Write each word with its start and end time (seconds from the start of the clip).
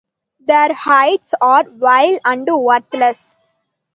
Their 0.39 0.73
hides 0.73 1.35
are 1.39 1.63
vile 1.63 2.17
and 2.25 2.47
worthless. 2.47 3.37